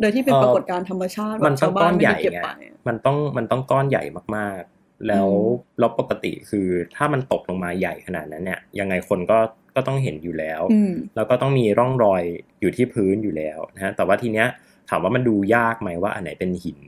[0.00, 2.48] โดยที่เป็นเอ่อปรากฏการณ์ธรรมชาติมันแบบต้อชางวก้บ้าอนนไม่ใหญ่ได้เก็บไงไป
[2.88, 4.02] มันต้องมันต้องก้อนใหญ่
[4.36, 9.38] มากๆ แล้วอืมแล้วปกติคือถ้ามันตกลงมาใหญ่ขนาดนั้นเนี่ย ยังไงคนก็
[9.76, 12.22] ก็ต้องเห็นอยู่แล้วอืมแล้วก็ต้องมีร่องรอย
[12.60, 14.46] อยู่ที่พื้นอยู่แล้วนะฮะแต่ว่าทีเนี้ย
[14.90, 16.78] ถามว่ามันดูยากไหมว่าอันไหนเป็นหิน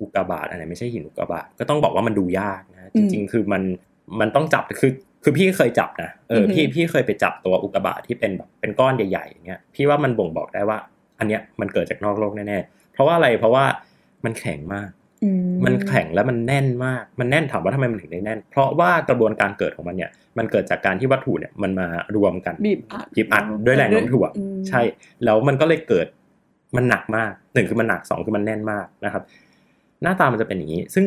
[0.00, 3.62] อุกกาบาตอันไหนไม่ใช่หินอุกกาบาตก็ต้องบอกว่ามันดูยากนะอืจมริง ๆ คือมัน
[4.20, 4.92] มันต้องจับคือ
[5.24, 10.78] คือพี่เคยจับนะเออออหือพี่พี่เคยไปจับตัวอุกกาบาตที่เป็นแบบเป็นก้อนใหญ่ๆอย่างเงี้ยพี่ว่ามันบ่งบอกได้ว่า
[11.20, 13.64] อันเนี้ยมันเกิดจากนอกโลกแน่ๆ เพราะว่าอะไรเพราะว่า
[14.24, 14.90] มันแข็งมาก
[15.24, 15.30] อื
[15.64, 21.86] มันแข็งแล้วมันแน่นมาก มันแน่นถามว่าทำไมมันถึงได้แน่น เพราะว่ากระบวนการเกิดของมันเนี่ย มันเกิดจากการที่วัตถุเนี่ยมันมา
[22.16, 24.80] รวมกันบีบอัดบีบอัดด้วยแรงโน้มถ่วงอืมใช่
[25.24, 26.06] แล้วมันก็เลยเกิด
[26.76, 29.22] มันหนักมากหนึ่งคือมันหนักสองคือมันแน่นมากนะครับ
[30.02, 31.04] หน้าตามันจะเป็นอย่างนี้ ซึ่ง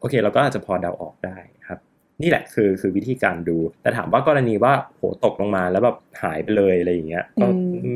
[0.00, 1.36] โอเคเราก็อาจจะพอเดาออกได้
[1.68, 1.78] ครับ
[2.22, 7.46] นี่แหละคือคือวิธีการดู แต่ถามว่ากรณีว่าโหตกลงมาแล้วแบบหายไปเลยอะไรอย่างเงี้ยก็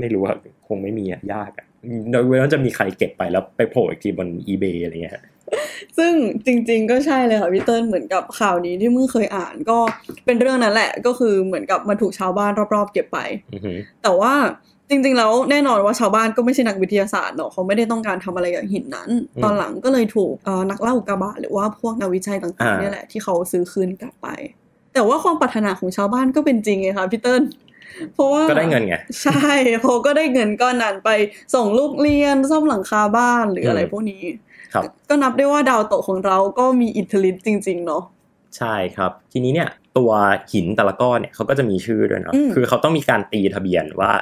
[0.00, 0.36] ไม่รู้อะ
[0.68, 1.66] คงไม่มีอะยากอะ
[2.10, 5.16] โดยว่าจะมีใครเก็บไปแล้วไปโผล่อีกทีบน eBay อะไรเงี้ย
[5.98, 6.12] ซึ่ง
[6.46, 9.78] จริง ๆ ก็ใช่เลยค่ะพี่เติ้ลเหมือนกับข่าวนี้ที่มึงเคยอ่านก็
[10.24, 13.18] เป็นเรื่องนั้นแหละ ก็คือเหมือนกับมันถูกชาวบ้านรอบๆ เก็บไป
[13.52, 14.34] อือหือแต่ว่า
[14.90, 24.28] จริง ๆ แล้วแน่นอนว่าชาวบ้านก็ไม่ใช่นักวิทยาศาสตร์เนอะเขาไม่ได้ต้องการทำอะไรกับหินนั้นอืมตอนหลังก็เลยถูกเอ่อนักล่าอุกกาบาตหรือว่าพวกนักวิจัยต่างๆอ่าเนี่ยแหละที่เขาซื้อคืนกลับไป
[24.94, 27.42] แต่ว่าความปรารถนาของชาวบ้านก็เป็นจริงไงคะพี่เติ้ล
[28.14, 31.10] เพราะว่าก็ได้เงินไง ใช่เขาก็ได้เงินก้อนนั้นไป
[31.54, 34.22] ส่งลูกเรียนซ่อมหลังคาบ้านหรืออะไรอืมพวกนี้
[34.74, 38.02] ครับก็นับได้ว่าดาวตกของเราก็มีอิทธิฤทธิ์จริง ๆ เนาะ
[38.56, 40.10] ใช่ครับ ทีนี้เนี่ยตัว
[40.52, 44.12] หินแต่ละก้อนเนี่ยเขาก็จะมีชื่อด้วยเนาะอืมคือเขาต้องมีการตีทะเบียนว่า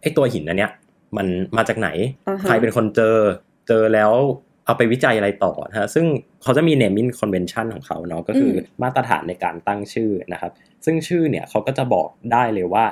[0.00, 0.70] ไอ้ตัวหินอันเนี้ย
[1.16, 1.88] มันมาจากไหน
[2.28, 3.16] อ่าฮะใครเป็นคนเจอ
[3.68, 4.12] เจอแล้ว
[4.70, 6.06] เอาไปวิจัยอะไรต่อนะฮะซึ่ง
[6.42, 10.52] เขาจะมี naming convention ของเขาเนาะก็คืออมาตรฐานในการตั้งชื่อนะครับ
[10.84, 12.84] ซึ่งชื่อเนี่ยเขาก็จะบอกได้เลยว่า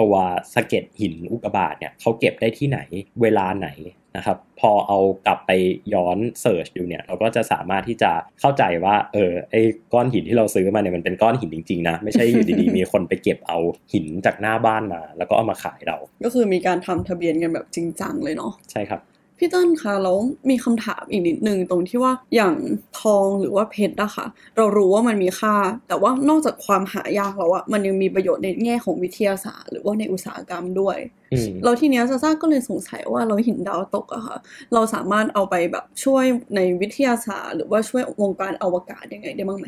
[0.00, 0.14] ตัว
[0.54, 2.78] สะเก็ดหินอุกกาบาตเนี่ยเขาเก็บได้ที่ไหน
[3.22, 3.68] เวลาไหน
[4.16, 5.50] นะครับพอเอากลับไป
[5.94, 13.58] ย้อนเสิร์ชดูเนี่ยเราก็จะสามารถที่จะเข้าใจว่าเออไอ้ก้อนหินที่เราซื้อมาเนี่ยมันเป็นก้อนหินจริงๆนะไม่ใช่อยู่ดีๆมีคนไปเก็บเอา
[13.92, 19.00] หินจากหน้าบ้านมา แล้วก็เอามาขายเรา ก็คือมีการทำทะเบียนกันแบบจริงจังเลยเนาะใช่ครับ
[19.38, 20.18] พี่เต้นคะแล้ว
[20.50, 22.54] มีคำถามอีกนิดนึงตรงที่ว่าอย่าง
[23.00, 25.54] ทองหรือว่าเพชรอะค่ะ เรารู้ว่ามันมีค่า
[25.88, 30.96] แต่ว่านอกจากความหายากแล้วอะมันยังมีประโยชน์ในแง่ของวิทยาศาสตร์ หรือว่าในอุตสาหกรรมด้วย
[31.32, 34.36] อืมเราทีเนี้ยซาซ่าก็เลยสงสัยว่าเราหินดาวตกอะค่ะ
[34.74, 39.66] เราสามารถเอาไปแบบช่วยในวิทยาศาสตร์ หรือว่าช่วยวงการอวกาศยังไงได้บ้างไหม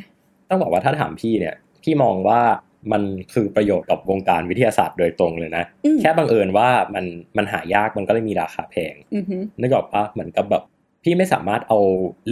[0.49, 2.41] ต้องบอกว่าถ้าถามพี่เนี่ยพี่มองว่า
[2.93, 7.05] มันคือประโยชน์กับวงการวิทยาศาสตร์โดยตรงเลยนะอืมแค่บังเอิญว่ามัน
[7.37, 10.65] มันหายากมันก็เลยมีราคาแพงอือฮึนึกออกปะเหมือนกับแบบ
[11.05, 11.79] พี่ไม่สามารถเอา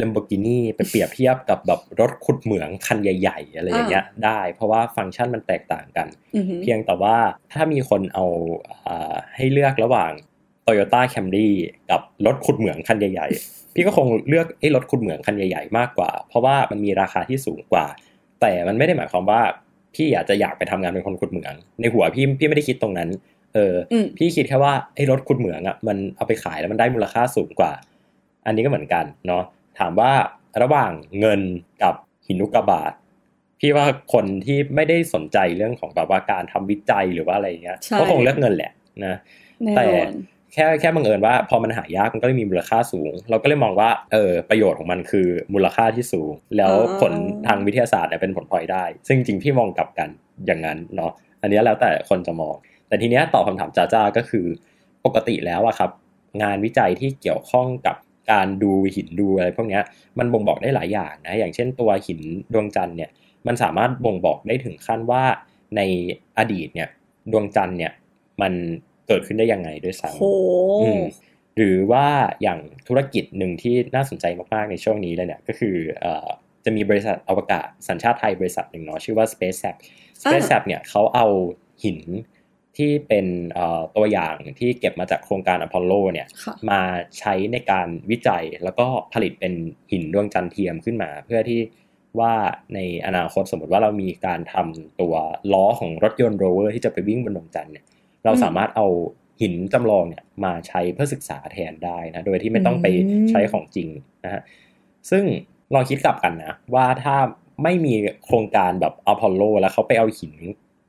[0.00, 7.16] Lamborghini ไปเปรียบเทียบกับแบบรถขุดเหมืองคันใหญ่ ๆ อะไรอย่างเงี้ยได้ เพราะว่าฟังก์ชันมันแตกต่างกันอือฮึเพียงแต่ว่า
[7.52, 8.26] ถ้ามีคนเอา
[8.86, 10.12] อ่าให้เลือกระหว่าง
[10.66, 11.48] Toyota Camry
[11.90, 17.86] กับรถขุดเหมืองคันใหญ่ ๆ พี่ก็คงเลือกไอ้รถขุดเหมืองคันใหญ่ ๆ มากกว่า เพราะว่ามันมีราคาที่สูงกว่า
[18.40, 19.42] แต่มันไม่ได้หมายความว่า
[19.96, 23.08] พี่อยากจะอยากไปทำงานเป็นคนขุดเหมือง ในหัวพี่พี่ไม่ได้คิดตรงนั้น
[23.54, 27.72] เอออืมพี่คิดแค่ว่าไอ้รถขุดเหมืองอะมันเอาไปขายแล้วมันได้มูลค่าสูงกว่า
[28.46, 29.42] อันนี้ก็เหมือนกันเนาะ
[29.78, 30.12] ถามว่า
[30.62, 31.40] ระหว่างเงิน
[31.82, 31.94] กับ
[32.26, 32.92] หินอุกกาบาต
[33.60, 38.72] พี่ว่าคนที่ไม่ได้สนใจเรื่องของแบบว่าการทำวิจัยหรือว่าอะไรเงี้ยใช่ก็คงเลือกเงินแหละ
[39.04, 39.16] นะ
[39.64, 40.12] แน่แต่นอน
[40.52, 47.12] แค่แค่บังเอิญว่าพอมันหายากมันก็เลยมีมูลค่าสูง เราก็เลยมองว่าเออประโยชน์ของมันคือมูลค่าที่สูง แล้วผล
[47.46, 50.08] ทางวิทยาศาสตร์เนี่ยเป็นผลพลอยได้ ซึ่งจริงพี่มองกลับกัน
[50.46, 52.54] อย่างนั้นเนาะอันนี้แล้วแต่คนจะมอง
[52.88, 54.46] แต่ทีเนี้ยตอบคำถามจ้าจ้าก็คือ
[55.04, 55.90] ปกติแล้วอะครับ
[56.42, 57.96] งานวิจัยที่เกี่ยวข้องกับ
[58.32, 59.82] การดูหินดูอะไรพวกเนี้ย
[60.18, 62.20] มันบ่งบอกได้หลายอย่างนะอย่างเช่นตัวหิน
[62.52, 63.10] ดวงจันทร์เนี่ย
[63.46, 65.24] มันสามารถบ่งบอกได้ถึงขั้นว่า
[65.76, 65.80] ใน
[66.38, 66.88] อดีตเนี่ย
[67.32, 67.92] ดวงจันทร์เนี่ย
[68.42, 68.52] มัน
[69.08, 70.24] เกิดขึ้นได้ยังไงด้วยซ้ำโห
[70.82, 71.02] อืม
[71.56, 72.06] หรือว่า
[72.42, 76.28] อย่างธุรกิจหนึ่งที่น่าสนใจมากๆในช่วงนี้เลยเนี่ยก็คือเอ่อ
[76.64, 79.74] จะมีบริษัทอวกาศสัญชาติไทยบริษัทหนึ่งเนาะชื่อว่า SpaceX
[80.22, 81.26] SpaceX เนี่ยเขาเอา
[81.84, 82.00] หิน
[82.76, 83.26] ที่เป็น
[83.96, 86.26] ตัวอย่างที่เก็บมาจากโครงการอพอลโลเนี่ย
[86.70, 86.80] มา
[87.18, 89.52] ใช้ในการวิจัยแล้วก็ผลิตเป็น
[89.90, 91.60] หินดวงจันทร์เทียมขึ้นมา เพื่อที่
[92.20, 92.34] ว่า
[92.74, 95.14] ในอนาคตสมมติว่าเรามีการทำตัว
[95.52, 97.84] ล้อของรถยนต์โรเวอร์ที่จะไปวิ่งบนดวงจันทร์เนี่ย
[98.26, 98.86] เราสามารถเอา
[99.40, 102.86] หินจำลองเนี่ยมาใช้เพื่อศึกษาแทนได้นะ โดยที่ไม่ต้องไป
[103.30, 103.88] ใช้ของจริง
[104.24, 104.42] นะฮะ
[105.10, 105.24] ซึ่ง
[105.74, 107.16] ลองคิดกลับกันนะ ว่าถ้า
[107.62, 110.34] ไม่มีโครงการแบบอพอลโลแล้วเขาไปเอาหิน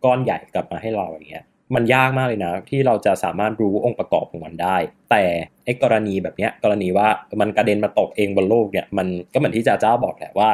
[0.03, 1.45] ก้อนใหญ่กลับมาให้เราอย่างเงี้ย
[1.75, 4.77] มันยากมากเลยนะ ที่เราจะสามารถรู้องค์ประกอบของมันได้
[5.09, 5.23] แต่
[5.65, 7.07] ไอ้กรณีแบบเนี้ยกรณีว่า
[7.41, 10.49] มันกระเด็นมาตกเองบนโลกเนี่ยมันก็เหมือนที่จ้าจ้าบอกแหละว่า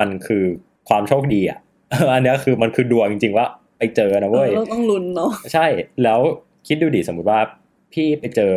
[0.00, 0.44] มันคือ
[0.88, 1.58] ความโชคดีอะ
[2.12, 3.46] อันนี้คือมันคือดวงจริงๆว่า
[3.78, 5.66] ไปเจอนะเว้ยเราต้องลุ้นเนาะใช่
[6.02, 6.20] แล้ว
[6.66, 7.40] คิดดูดิสมมุติว่า
[7.92, 8.52] พี่ไปเจอ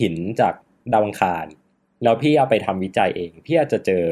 [0.00, 0.54] หินจาก
[0.92, 1.46] ดาวอังคาร
[2.02, 4.04] แล้วพี่เอาไปทำวิจัยเอง พี่อาจจะเจอ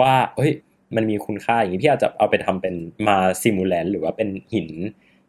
[0.00, 0.52] ว่าเฮ้ย
[0.96, 2.74] มันมีคุณค่าอย่างนี้พี่อาจจะเอาไปทำเป็น
[3.06, 4.68] มาซิมูเลนหรือว่าเป็นหิน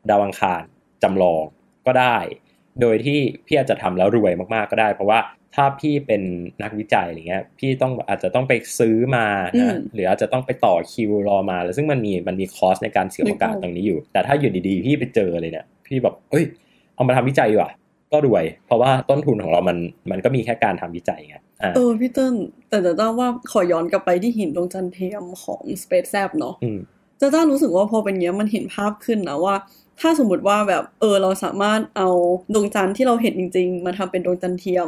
[0.09, 0.63] ดาวอังคาร
[1.03, 1.43] จำลอง
[1.85, 2.17] ก็ได้
[2.81, 5.19] โดยที่พี่อาจจะทำแล้วรวยมากๆก็ได้ เพราะว่า
[5.55, 6.21] ถ้าพี่เป็น
[6.63, 9.25] นักวิจัยอะไรเงี้ยพี่ต้องอาจจะต้องไปซื้อมา
[9.59, 16.45] นะหรืออาจจะต้องไปต่อคิวรอมาแล้วซึ่งมันมีมันมีคอสในการเสียโอกาสตรงนี้อยู่ แต่ถ้าอยู่ดีๆ พี่ไปเจอเลยเนี่ยพี่แบบเอ้ย
[16.95, 17.71] เอามาทำวิจัยดีกว่า
[18.11, 19.77] ก็รวย เพราะว่าต้นทุนของเรามัน
[20.11, 21.35] มันก็มีแค่การทำวิจัยไง
[21.75, 22.33] เออพี่เติ้ล
[22.69, 26.55] แต่จ้าจ้าว่าขอย้อนกลับไปที่หินดวงจันทร์เทียมของ Space แซบเนาะ
[27.21, 29.55] จ้าจ้ารู้สึกว่าพอเป็นเงี้ยมันเห็นภาพขึ้นนะว่า
[30.01, 32.09] ถ้าสมมติว่าแบบเออเราสามารถเอา
[32.53, 34.87] ดวงจันทร์ที่เราเห็นจริง ๆ มาทำเป็นดวงจันทร์เทียม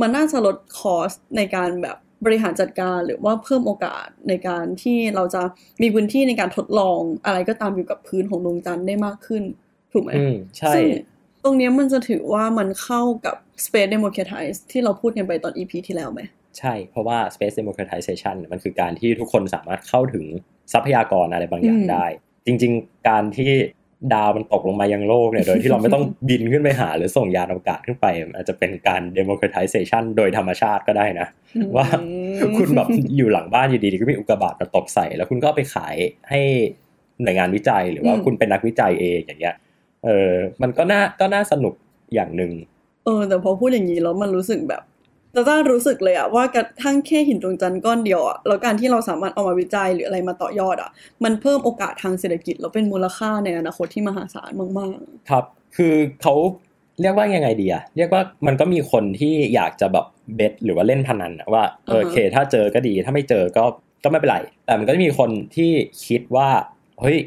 [0.00, 5.42] มันน่าจะลด cost ในการแบบบริหารจัดการหรือว่าเพิ่มโอกาสในการที่เราจะ
[5.82, 9.42] มีพื้นที่ในการทดลองอะไรก็ตามอยู่กับพื้นของดวงจันทร์ได้มากขึ้น
[9.92, 10.10] ถูกไหม
[10.58, 10.72] ใช่
[11.44, 16.20] ตรงนี้มันจะถือว่ามันเข้ากับ space democratize ที่เราพูดกันไปตอน EP ที่แล้วไหม
[16.58, 20.24] ใช่ เพราะว่า space democratization มันคือการที่ทุกคนสามารถเข้าถึง
[20.72, 22.06] ทรัพยากรอะไรบางอย่างได้
[22.46, 23.52] จริง ๆ การที่
[24.12, 31.28] ดาวมันตกลงมายังโลกเนี่ยโดยที่เราไม่ต้องบินขึ้นไปหา หรือส่งยานอวกาศขึ้นไป อาจจะเป็นการ democratization โดยธรรมชาติก็ได้นะ
[31.76, 31.86] ว่า
[32.58, 35.94] คุณแบบอยู่หลังบ้านอยู่ดีๆก็มีอุกกาบาตมาตกใส่ แล้วคุณก็ไปขาย
[36.30, 36.40] ให้
[37.22, 39.56] หน่วยงานวิจัยหรือว่าคุณเป็นนักวิจัยเองอย่างเงี้ย
[40.04, 40.30] เออ
[40.62, 41.74] มันก็น่าก็น่าสนุก
[42.14, 42.52] อย่างหนึ่ง
[43.04, 44.82] เออแต่พอพูดอย่างนี้แล้วมันรู้สึกแบบ
[45.34, 50.90] จะต้ารู้สึกเลยอะว่ากระทั่งแค่หินดวงจันทร์ก้อนเดียวอะแล้วการที่เราสามารถเอามาวิจัยหรืออะไรมาต่อยอดอะ
[51.24, 55.44] มันเพิ่มโอกาสทางเศรษฐกิจ แล้วเป็นมูลค่าในอนาคตที่มหาศาลมากๆ ครับ
[55.76, 56.34] คือเขา
[57.00, 63.64] เรียกว่ายังไงดีอะเรียกว่ามันก็มีคนที่อยากจะแบบเบสหรือว่าเล่นพนันอะว่าโอเค ถ้าเจอก็ดีถ้าไม่เจอก็
[64.04, 65.70] ก็ไม่เป็นไร แต่มันก็จะมีคนที่
[66.06, 66.48] คิดว่า
[67.00, 67.18] เฮ้ย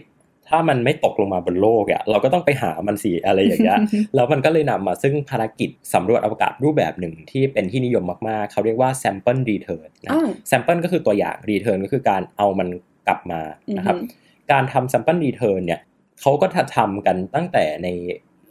[0.49, 3.79] ถ้ามันไม่ตกลงมาบนโลกอะเราก็ต้องไปหามันสิอะไรอย่างเงี้ย
[4.15, 10.11] แล้วมันก็เลยนำมาซึ่งภารกิจสำรวจอวกาศรูปแบบหนึ่งที่เป็นที่นิยมมากๆ เขาเรียกว่า sample return นะ
[10.51, 12.67] sample ก็คือตัวอย่าง return ก็คือการเอามัน
[13.07, 13.41] กลับมา
[13.77, 13.97] นะครับ
[14.51, 15.81] การทำ sample return เนี่ย
[16.21, 17.87] เขาก็ทำกันตั้งแต่ใน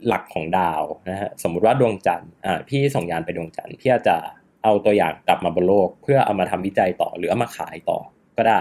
[0.06, 4.16] หลักของดาวนะฮะสมมุติว่าดวงจันทร์อ่าพี่ส่งยานไปดวงจันทร์พี่จะ
[4.64, 7.98] เอาตัวอย่างกลับมาบนโลก เพื่อเอามาทำวิจัยต่อหรือเอามาขายต่อ
[8.36, 8.60] ก็ได้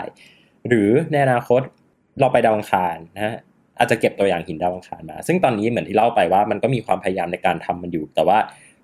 [0.67, 1.61] หรือในอนาคต
[2.19, 3.35] เราไปดาวอังคารนะฮะ
[3.77, 8.37] อาจจะเก็บตัวอย่างหินดาวอังคารมา ซึ่งตอนนี้เหมือนที่เล่าไปว่ามันก็มีความพยายามในการทำมันอยู่ แต่ว่า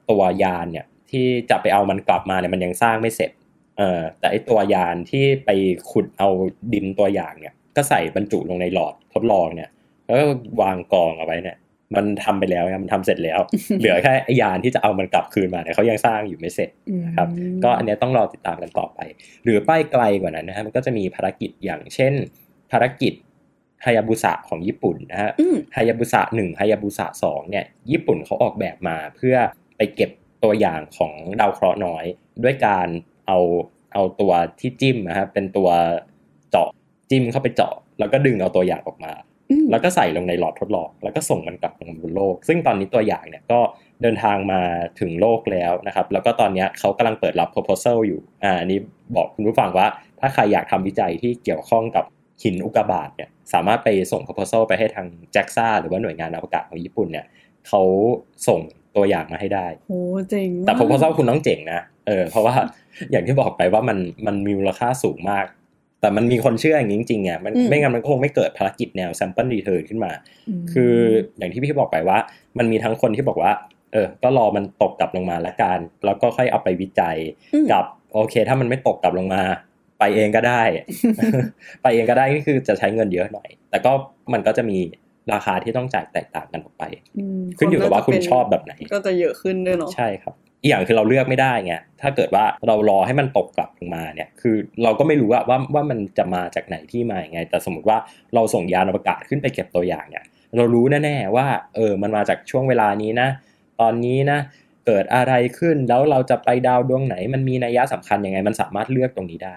[0.10, 3.32] ตัวยานเนี่ยที่จะไปเอามันกลับมาเนี่ยมันยังสร้างไม่เสร็จ
[3.78, 5.50] เออแต่ไอตัวยานที่ไป
[5.92, 6.30] ขุดเอา
[6.74, 9.70] ดินตัวอย่างเนี่ย ก็ใส่บรรจุลงในหลอดทดลองเนี่ย
[10.06, 10.24] แล้วก็
[10.62, 11.58] วางกองเอาไว้เนี่ย
[11.96, 13.40] มันทำไปแล้วมันทำเสร็จแล้ว
[13.80, 16.70] เหลือแค่ยานที่จะเอามันกลับคืนมาเนี่ยเขายังสร้างอยู่ไม่เสร็จ
[17.06, 17.28] นะครับ
[17.64, 19.00] ก็อันนี้ต้องรอติดตามกันต่อไป
[19.44, 22.14] หรือป้ายไกลกว่านั้นนะครับมันก็จะมีภารกิจอย่างเช่น
[22.72, 23.14] ภารกิจ
[23.86, 25.32] ฮายาบุสะของญี่ปุ่นนะฮะ
[25.76, 29.36] ฮายาบุสะหนึ่งฮายาบุสะสองเนี่ยญี่ปุ่นเขาออกแบบมาเพื่อ
[29.78, 30.12] ไปเก็บ
[30.44, 32.06] ตัวอย่างของดาวเคราะห์น้อย
[32.44, 32.88] ด้วยการ
[33.28, 33.40] เอา
[33.94, 35.70] เอาตัวที่จิ้มนะฮะเป็นตัว
[36.50, 36.70] เจาะ
[37.10, 39.14] จิ้มเข้าไปเจาะ แล้วก็ดึงเอาตัวอย่างออกมา
[39.72, 43.60] แล้วก็ใส่ลงในหลอดทดลอง แล้วก็ส่งมันกลับลงบนโลก ซึ่งตอนนี้ตัวอย่างเนี่ยก็
[44.02, 44.62] เดินทางมา
[45.00, 48.80] ถึงโลกแล้วนะครับ แล้วก็ตอนนี้เขากำลังเปิดรับ proposal อยู่อ่าอันนี้
[49.16, 49.88] บอกคุณผู้ฟังว่า
[50.20, 52.06] ถ้าใครอยากทำวิจัยที่เกี่ยวข้องกับ
[52.44, 57.26] หินอุกาบาตเนี่ยสามารถไปส่ง proposal ไปให้ทางแจ็กซ่าหรือว่าหน่วยงานอวกาศของญี่ปุ่นเนี่ย
[57.68, 57.82] เขา
[58.48, 58.60] ส่ง
[58.96, 62.56] ตัวอย่างมาให้ได้โอ้เจ๋งแต่ proposal คุณต้องเจ๋งนะเออเพราะว่า
[63.12, 65.46] อย่างที่บอกไปว่ามันมันมีมูลค่าสูงมาก
[66.02, 70.12] แต่มันมีคนเชื่ออย่างนี้จริงๆอะมันไม่งั้นมันก็คงไม่เกิดภารกิจแนว sample return ขึ้นมา
[70.72, 70.94] คือ
[71.38, 72.18] อย่างที่พี่บอกไปว่า
[72.58, 73.52] มันมีทั้งคนที่บอกว่า
[73.94, 77.18] เออ ก็รอมันตกกลับลงมาละกัน แล้วก็ค่อยเอาไปวิจัย
[77.72, 79.44] กับ โอเค ถ้ามันไม่ตกกลับลงมา
[80.02, 80.64] ไปเองก็ได้
[81.82, 83.92] ไปเองก็ได้ก็คือจะใช้เงินเยอะหน่อย แต่ก็
[84.34, 84.78] มันก็จะมี
[85.34, 86.84] ราคาที่ต้องจ่ายแตกต่างกันออกไป
[87.58, 97.98] ขึ้นอยู่กับว่าคุณชอบแบบไหน ก็จะเยอะขึ้นด้วยเนาะใช่ครับอีกอย่างคือเราเลือกไม่ได้ไงถ้าเกิดว่าเรารอให้มันตกกลับลงมาเนี่ย คือเราก็ไม่รู้ว่าว่าว่ามันจะมาจากไหนที่มาอย่างไง แต่สมมติว่า
[98.36, 100.24] เราส่งยานอวกาศขึ้นไปเก็บตัวอย่างเนี่ย
[100.58, 103.28] เรารู้แน่ๆว่า เออมันมาจากช่วงเวลานี้นะ
[103.82, 104.40] ตอนนี้นะ
[104.86, 109.56] เกิดอะไรขึ้นแล้วเราจะไปดาวดวงไหน มันมีนัยยะสำคัญยังไง มันสามารถเลือกตรงนี้ได้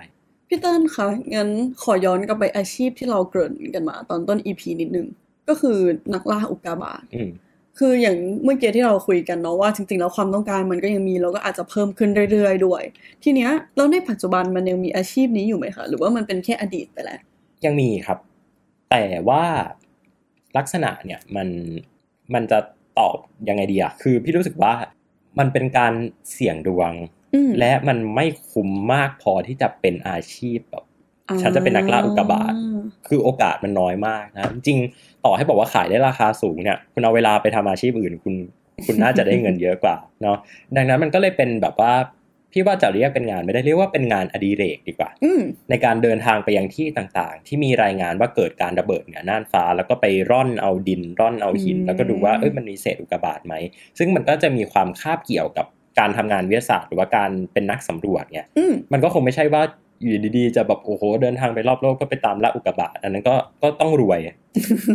[0.55, 1.51] พี่เติ้ลคะงั้น
[1.83, 5.07] ขอย้อนกลับไปอาชีพที่เราเกริ่นกันมา ตอนต้น EP นิดนึง
[5.49, 5.79] ก็คือ
[6.15, 7.31] นักล่าอุกกาบาตอืม
[7.79, 12.83] คืออย่างเมื่อกี้ที่เราคุยกันเนาะว่าจริงๆแล้วความต้องการมันก็ยังมีแล้วก็อาจจะเพิ่มขึ้นเรื่อยๆด้วย
[13.23, 17.21] ทีเนี้ยแล้วในปัจจุบันมันยังมีอาชีพนี้อยู่ไหมคะหรือว่ามันเป็นแค่อดีตไปแล้ว
[17.65, 18.19] ยังมีครับ
[18.91, 19.43] แต่ว่า
[20.57, 21.49] ลักษณะเนี่ยมัน
[22.35, 22.59] มันจะ
[22.99, 23.17] ตอบ
[23.49, 24.73] ยังไงดีอะคือพี่รู้สึกว่า
[25.39, 25.93] มันเป็นการ
[26.33, 26.93] เสี่ยงดวง
[27.24, 27.24] อืม
[27.59, 30.85] และมันไม่คุ้มมากพอที่จะเป็นอาชีพแบบ
[31.41, 32.53] ฉันจะเป็นนักล่าอุกกาบาต
[33.09, 38.35] คือโอกาสมันน้อยมากนะจริงๆต่อให้บอกว่าขายได้ราคาสูงเนี่ย คุณเอาเวลาไปทำอาชีพอื่น คุณ
[38.87, 40.37] คุณน่าจะได้เงินเยอะกว่าเนาะ
[40.77, 41.93] ดังนั้นมันก็เลยเป็นแบบว่า
[42.53, 53.55] พี่ว่าจะเรียกเป็นงานไม่ได้เรียกว่าเป็นงานอดิเรกดีกว่าอืมในการเดินทางไปยังที่ต่างๆ ที่มีรายงานว่าเกิดการระเบิดเหนือน่านฟ้า แล้วก็ไปร่อนเอาดินร่อนเอาหินอืมแล้วก็ดูว่าเอ้ยมันมีเศษอุกกาบาตไหม
[53.99, 55.67] ซึ่งมันก็จะมีความคาบเกี่ยวกับ
[55.99, 59.63] การทำงานวิทยาศาสตร์ หรือว่าการเป็นนักสำรวจเนี่ยอืมมันก็คงไม่ใช่ว่า
[60.01, 64.21] อยู่ดีๆจะแบบโอ้โหเดินทางไปรอบโลกก็ไปตามล่าอุกกาบาตอันนั้นก็ก็ต้องรวย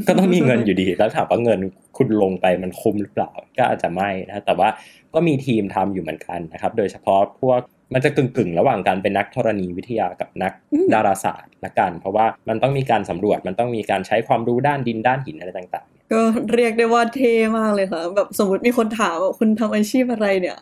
[0.07, 1.59] ก็ต้องมีเงินอยู่ดี แล้วถามว่าเงิน
[1.97, 4.69] คุณลงไปมันคุ้มหรือเปล่า ก็อาจจะไม่นะแต่ว่า
[5.13, 7.59] ก็มีทีมทำอยู่เหมือนกันนะครับ โดยเฉพาะพวก
[7.93, 16.21] มันจะกึ่งๆ ระหว่างการเป็นนักธรณีวิทยากับนักอืมดาราศาสตร์ละกัน เพราะว่ามันต้องมีการสำรวจมันต้องมีการใช้ความรู้ด้านดินด้านหินอะไรต่าง ๆ ก็
[16.53, 20.57] เรียกได้ว่าเท่มากเลยค่ะแบบสมมติมีคนถามว่าคุณทำอาชีพอะไรเนี่ย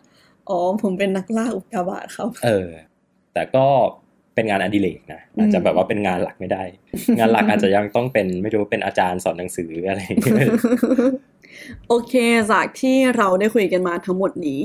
[0.50, 2.70] อ๋อ ผมเป็นนักล่าอุกกาบาตครับ เออ
[3.34, 3.66] แต่ก็
[4.36, 6.64] เป็นงานอดิเรกนะอาจจะแบบว่าเป็นงานหลักไม่ได้
[7.18, 10.50] งานหลักอาจจะยังต้องเป็นไม่รู้เป็นอาจารย์สอนหนังสืออะไรอย่างเงี้ย
[11.88, 12.14] โอเค
[12.52, 14.60] จากที่เราได้คุยกันมาทั้งหมดนี้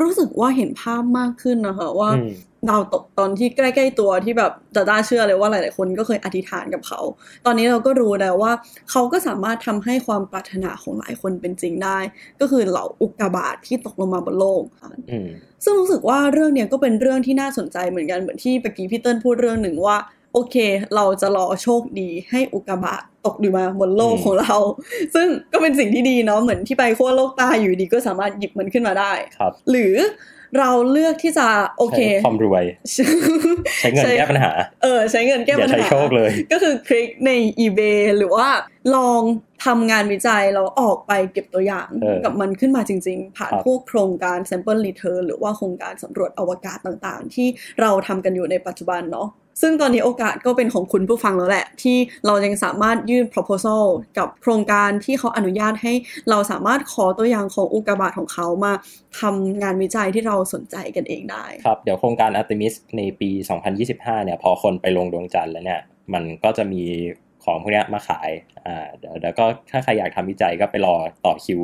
[0.00, 2.30] รู้สึกว่าเห็นภาพมากขึ้นนะคะว่าอืม
[2.68, 7.00] ดาวตกตอนที่ใกล้ๆตัวที่แบบจะได้เชื่อเลยว่าหลายๆคนก็เคยอธิษฐานกับเขา
[7.46, 8.52] ตอนนี้เราก็รู้แล้วว่า
[8.90, 11.98] เขาก็สามารถทำให้ความปรารถนาของหลายคนเป็นจริงได้
[12.40, 15.28] ก็คือเหล่าอุกกาบาตที่ตกลงมาบนโลกค่ะอืม
[15.64, 19.96] ซึ่งรู้สึกว่าเรื่องเนี้ยก็เป็นเรื่องที่น่าสนใจเหมือนกันเหมือนที่เมื่อกี้พี่เติ้ลพูดเรื่องหนึ่งว่า
[20.32, 20.56] โอเค
[20.94, 24.56] เราจะรอโชคดีให้อุกกาบาตตกอยู่มาบนโลกอืมของเรา
[25.14, 29.94] ซึ่งก็เป็นสิ่งที่ดีเนาะเหมือนที่ไปขั้วโลกใต้อยู่ดีก็สามารถหยิบมันขึ้นมาได้ครับหรือ
[30.58, 31.46] เราเลือกที่จะ
[31.78, 32.64] โอเคใช้ความรวย
[33.80, 34.50] ใช้เงินแก้ปัญหา
[34.82, 37.30] เออ ใช้เงินแก้อย่าปัญใช้หาโชคเลย ก็คือคลิกใน
[37.64, 38.48] eBay หรือว่า
[38.96, 39.22] ลอง
[39.64, 47.48] ทำงานวิจัยแล้วออกไปเก็บตัวอย่างเออกับมันขึ้นมาจริง ๆ ผ่านครับพวกโครงการ sample return หรือว่าโครงการสำรวจอวกาศต่างๆ ที่
[47.80, 49.28] เราทำกันอยู่ในปัจจุบันเนาะ
[49.60, 53.84] ซึ่งตอนนี้โอกาสก็เป็นของคุณผู้ฟังแล้วแหละ ที่เรายังสามารถยื่น proposal
[54.18, 55.92] กับโครงการที่เขาอนุญาตให้
[56.30, 58.72] เราสามารถขอตัวอย่างของอุกกาบาตของเขามา
[59.20, 63.30] ทำงานวิจัยที่เราสนใจกันเองได้ ครับ เดี๋ยวโครงการ Artemis ในปี
[63.76, 65.80] 2025 เนี่ย พอคนไปลงดวงจันทร์แล้วเนี่ย
[66.14, 66.82] มันก็จะมี
[67.44, 68.30] ของพวกนี้มาขาย
[68.66, 71.60] อ่าเดี๋ยวเดี๋ยวก็ถ้าใครอยากทำวิจัยก็ไปรอต่อคิว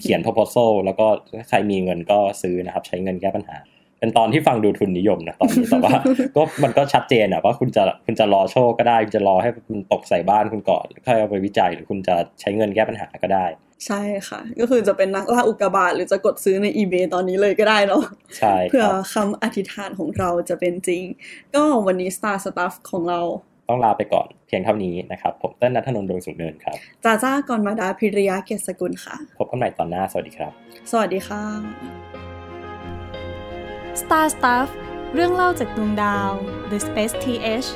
[0.00, 3.56] เขียน proposal แล้วก็ถ้าใครมีเงินก็ซื้อนะครับ ใช้เงินแก้ปัญหา
[4.02, 5.94] เป็นตอนที่ฟังดูทุนนิยมนะตอนนี้แต่ว่า
[6.36, 13.46] ก็มันก็ชัดเจนอะว่าคุณจะคุณจะรอโชคก็ได้ คุณจะรอให้มันตกใส่บ้านคุณก่อนค่อยเอาไปวิจัยหรือคุณจะใช้เงินแก้ปัญหาก็ได้
[13.86, 18.02] ใช่ค่ะ ก็คือจะเป็นนักล่าอุกกาบาตหรือจะกดซื้อใน eBay ตอนนี้เลยก็ได้เนาะ
[18.38, 21.02] ใช่เพื่คอรับคำอธิษฐานของเราจะเป็นจริง
[21.54, 23.20] ก็วันนี้ Star Stuff ของเรา
[23.68, 30.52] ต้องลาไปก่อนเพียงเท่านี้นะครับ ผมเต้นนัทนนท์ดวงสูงเนินครับจาจ้ากรมาดาพิริยาเกยรตสกุลค่ะ พบกันใหม่ตอนหน้า สวัสดีครับ
[30.90, 32.31] สวัสดีค่ะ
[34.00, 34.68] Star Stuff
[35.14, 36.30] เรื่องเล่าจากดวงดาว
[36.70, 37.68] The Space TH